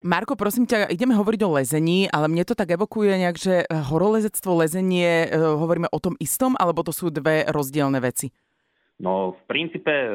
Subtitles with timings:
[0.00, 4.64] Marko, prosím ťa, ideme hovoriť o lezení, ale mne to tak evokuje nejak, že horolezectvo,
[4.64, 8.32] lezenie, e, hovoríme o tom istom, alebo to sú dve rozdielne veci?
[8.96, 10.08] No v princípe e,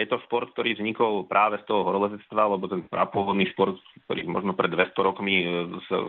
[0.00, 3.76] je to šport, ktorý vznikol práve z toho horolezectva, lebo ten prapôvodný šport,
[4.08, 5.44] ktorý možno pred 200 rokmi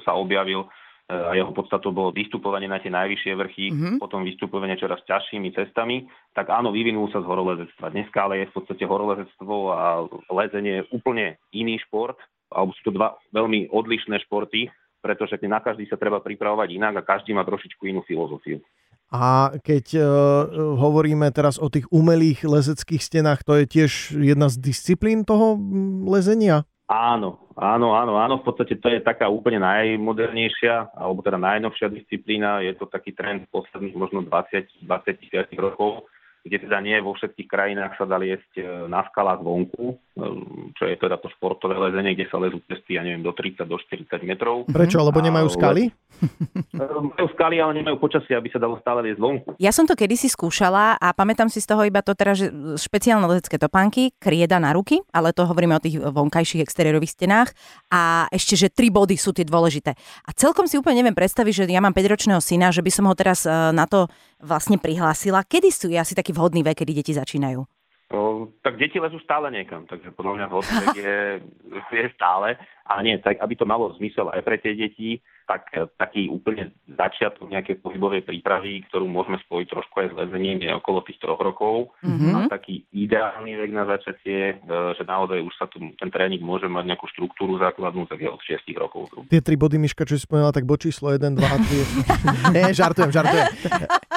[0.07, 0.71] sa objavil,
[1.11, 3.95] a jeho podstatou bolo vystupovanie na tie najvyššie vrchy, mm-hmm.
[3.99, 7.91] potom vystupovanie čoraz ťažšími cestami, tak áno, vyvinul sa z horolezectva.
[7.91, 12.15] Dneska ale je v podstate horolezectvo a lezenie úplne iný šport,
[12.53, 14.69] alebo sú to dva veľmi odlišné športy,
[15.03, 18.63] pretože na každý sa treba pripravovať inak a každý má trošičku inú filozofiu.
[19.13, 20.03] A keď uh,
[20.79, 25.59] hovoríme teraz o tých umelých lezeckých stenách, to je tiež jedna z disciplín toho
[26.09, 26.65] lezenia?
[26.89, 28.41] Áno, áno, áno, áno.
[28.41, 32.65] V podstate to je taká úplne najmodernejšia, alebo teda najnovšia disciplína.
[32.65, 34.89] Je to taký trend posledných možno 20, 20
[35.61, 36.09] rokov
[36.43, 40.25] kde teda nie vo všetkých krajinách sa dali jesť e, na skalách vonku, e,
[40.75, 43.79] čo je teda to športové lezenie, kde sa lezú cesty, ja neviem, do 30, do
[43.79, 44.67] 40 metrov.
[44.67, 44.99] Prečo?
[44.99, 45.87] Lebo nemajú skaly?
[45.87, 46.83] E,
[47.15, 49.49] majú skaly, ale nemajú počasie, aby sa dalo stále liesť vonku.
[49.55, 53.23] Ja som to kedysi skúšala a pamätám si z toho iba to teda, že špeciálne
[53.23, 57.55] lezecké topánky, krieda na ruky, ale to hovoríme o tých vonkajších exteriérových stenách
[57.87, 59.95] a ešte, že tri body sú tie dôležité.
[60.27, 63.15] A celkom si úplne neviem predstaviť, že ja mám 5-ročného syna, že by som ho
[63.15, 64.11] teraz na to
[64.43, 65.47] vlastne prihlásila.
[65.47, 67.63] Kedy sú asi taký vhodný vek, kedy deti začínajú?
[68.13, 71.17] O, tak deti lezú stále niekam, takže podľa mňa vhodný vek je,
[71.97, 72.59] je stále.
[72.85, 76.73] A nie, tak aby to malo zmysel aj pre tie deti, tak e, taký úplne
[76.89, 81.37] začiatok nejakej pohybovej prípravy, ktorú môžeme spojiť trošku aj s lezením, je okolo tých troch
[81.37, 81.93] rokov.
[82.01, 82.33] Mm-hmm.
[82.33, 86.65] A taký ideálny vek na začatie, e, že naozaj už sa tu, ten tréning môže
[86.65, 89.13] mať nejakú štruktúru základnú, tak je od 6 rokov.
[89.29, 91.57] Tie tri body, Miška, čo si spomínala, tak bod číslo 1, 2 a
[92.49, 92.57] 3.
[92.57, 93.45] Nie, žartujem, žartujem.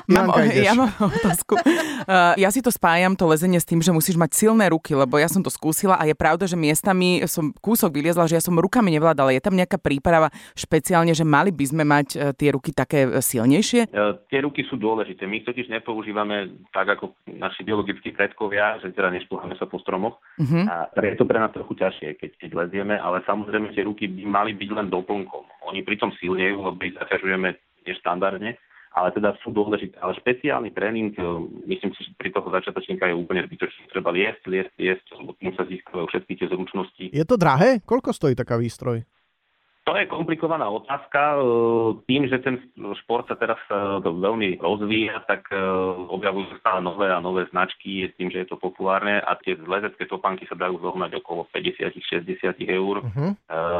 [0.06, 1.58] Mám, ja mám otázku.
[1.58, 5.18] Uh, ja si to spájam, to lezenie s tým, že musíš mať silné ruky, lebo
[5.18, 8.54] ja som to skúsila a je pravda, že miestami som kúsok vyliezla, že ja som
[8.54, 9.34] rukami nevládala.
[9.34, 13.18] Je tam nejaká príprava špeciálne, že mali by sme mať uh, tie ruky také e,
[13.18, 13.90] silnejšie?
[13.90, 15.26] Uh, tie ruky sú dôležité.
[15.26, 20.22] My ich totiž nepoužívame tak ako naši biologickí predkovia, že teda nešplháme sa po stromoch.
[20.38, 20.64] Uh-huh.
[20.70, 24.24] A je to pre nás trochu ťažšie, keď, keď lezieme, ale samozrejme tie ruky by
[24.24, 25.44] mali byť len doplnkom.
[25.66, 28.54] Oni pritom silnejú, lebo ich zaťažujeme neštandardne
[28.96, 30.00] ale teda sú dôležité.
[30.00, 31.22] Ale špeciálny tréning, e,
[31.68, 33.92] myslím si, že pri toho začiatočníka je úplne zbytočný.
[33.92, 37.04] Treba liesť, liesť, liesť, lebo tým sa získajú všetky tie zručnosti.
[37.12, 37.84] Je to drahé?
[37.84, 39.04] Koľko stojí taká výstroj?
[39.86, 41.38] To je komplikovaná otázka.
[41.38, 41.40] E,
[42.10, 42.58] tým, že ten
[43.06, 45.62] šport sa teraz e, veľmi rozvíja, tak e,
[46.10, 50.10] objavujú sa stále nové a nové značky, tým, že je to populárne a tie lezecké
[50.10, 52.94] topánky sa dajú zohnať okolo 50-60 eur.
[53.06, 53.30] Uh-huh.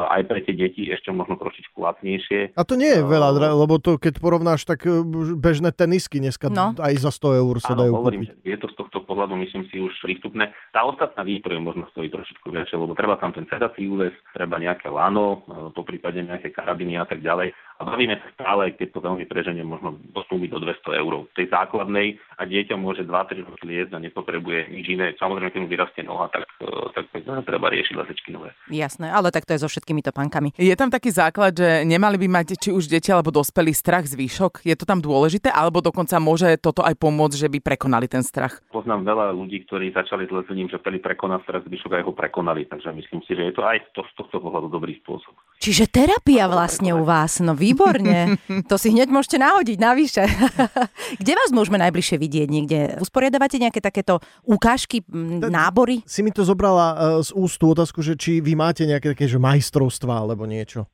[0.06, 2.54] Aj pre tie deti ešte možno trošičku lacnejšie.
[2.54, 4.86] A to nie je veľa, lebo to keď porovnáš, tak
[5.34, 6.70] bežné tenisky dneska no.
[6.78, 8.46] aj za 100 eur sa Áno, dajú hovorím, kúpiť.
[8.46, 10.50] Je to z tohto pohľadu, myslím si, už prístupné.
[10.74, 14.90] Tá ostatná výstroj možno stojí trošičku viac, lebo treba tam ten sedací úves, treba nejaké
[14.90, 17.54] lano, popri prípade nejaké karabiny a tak ďalej.
[17.76, 21.28] A bavíme sa stále, keď to veľmi preženie, možno postúpiť do 200 eur.
[21.36, 25.12] Tej základnej a dieťa môže 2-3 roky liesť a nepotrebuje nič iné.
[25.20, 27.04] Samozrejme, keď mu vyrastie noha, tak, e, tak
[27.44, 28.56] treba riešiť lesečky nové.
[28.72, 30.56] Jasné, ale tak to je so všetkými topankami.
[30.56, 34.16] Je tam taký základ, že nemali by mať či už deti alebo dospelí strach z
[34.16, 34.64] výšok?
[34.64, 35.52] Je to tam dôležité?
[35.52, 38.64] Alebo dokonca môže toto aj pomôcť, že by prekonali ten strach?
[38.72, 42.16] Poznám veľa ľudí, ktorí začali s lezením, že chceli prekonať strach z výšok a ho
[42.16, 42.64] prekonali.
[42.64, 45.36] Takže myslím si, že je to aj to, z tohto pohľadu dobrý spôsob.
[45.56, 48.36] Čiže terapia vlastne u vás, no výborne.
[48.70, 50.24] To si hneď môžete nahodiť navyše.
[51.20, 52.48] Kde vás môžeme najbližšie vidieť?
[52.48, 55.04] Niekde usporiadavate nejaké takéto ukážky,
[55.46, 56.02] nábory?
[56.08, 59.30] Si mi to zobrala e, z úst tú otázku, že či vy máte nejaké také
[59.30, 60.88] že majstrovstvá alebo niečo?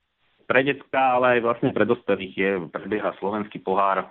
[0.45, 4.07] Pre detská, ale aj vlastne pre dospelých je, prebieha slovenský pohár e,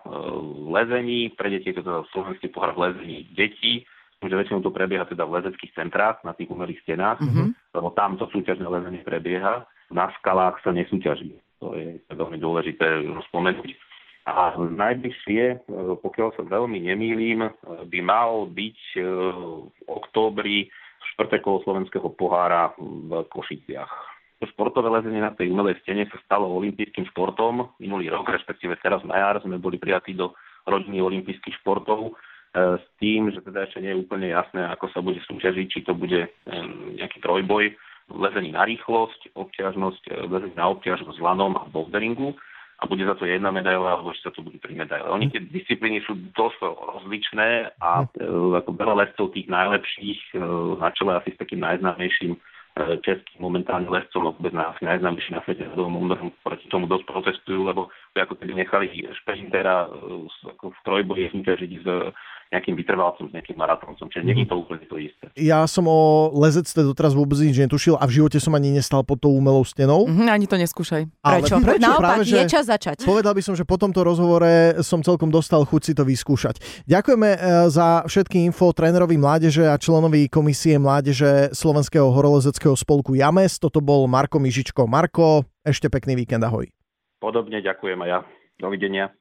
[0.74, 3.86] lezení, pre deti je to teda slovenský pohár v lezení detí,
[4.22, 7.74] že väčšinou to prebieha teda v lezeckých centrách na tých umelých stenách, mm-hmm.
[7.74, 11.36] lebo tam to súťažné lezenie prebieha na skalách sa nesúťaží.
[11.62, 13.70] To je veľmi dôležité spomenúť.
[14.30, 15.58] A najbližšie, e,
[15.98, 17.52] pokiaľ sa veľmi nemýlim, e,
[17.90, 20.70] by mal byť e, v októbri
[21.14, 23.90] štvrté kolo slovenského pohára v Košiciach.
[24.42, 27.74] To športové lezenie na tej umelej stene sa stalo olympijským športom.
[27.82, 30.34] Minulý rok, respektíve teraz na jar, sme boli prijatí do
[30.70, 32.18] rodiny olympijských športov
[32.54, 35.94] s tým, že teda ešte nie je úplne jasné, ako sa bude súťažiť, či to
[35.94, 36.26] bude
[36.98, 37.70] nejaký trojboj
[38.16, 42.36] lezení na rýchlosť, obťažnosť, e, lezení na obťažnosť lanom a boulderingu
[42.82, 45.06] a bude za to jedna medaila, alebo ešte sa to budú tri medaile.
[45.14, 48.26] Oni tie disciplíny sú dosť rozličné a e,
[48.58, 50.44] ako veľa lescov tých najlepších e,
[50.82, 52.36] na čele asi s takým najznámejším
[53.04, 55.68] českým momentálne lescom, vôbec na, najznámejší na svete,
[56.40, 58.88] proti tomu dosť protestujú, lebo ako keby nechali
[59.22, 59.92] šprintera
[60.56, 61.88] ako v trojboji súťažiť s
[62.52, 65.32] nejakým vytrvalcom, s nejakým maratóncom, čiže nie je to úplne to isté.
[65.40, 69.24] Ja som o lezectve doteraz vôbec nič netušil a v živote som ani nestal pod
[69.24, 70.04] tou umelou stenou.
[70.04, 71.08] Mm, ani to neskúšaj.
[71.24, 71.56] Ale Prečo?
[71.64, 71.80] prečo?
[71.80, 73.08] Naopak, Práve, že je čas začať.
[73.08, 76.60] Povedal by som, že po tomto rozhovore som celkom dostal chuť si to vyskúšať.
[76.92, 77.38] Ďakujeme e,
[77.72, 83.56] za všetky info trénerovi mládeže a členovi komisie mládeže Slovenského horolezeckého spolku James.
[83.64, 84.92] Toto bol Marko Mižičko.
[84.92, 86.68] Marko, ešte pekný víkend, ahoj.
[87.24, 88.20] Podobne ďakujem a ja.
[88.60, 89.21] Dovidenia.